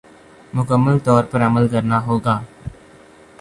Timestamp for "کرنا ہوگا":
1.67-2.39